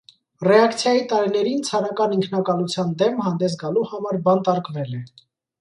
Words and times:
Ռեակցիայի 0.45 1.03
տարիներին 1.11 1.61
ցարական 1.67 2.17
ինքնակալության 2.17 2.97
դեմ 3.03 3.23
հանդես 3.27 3.59
գալու 3.63 3.87
համար 3.93 4.21
բանտարկվել 4.31 4.99
է։ 5.03 5.07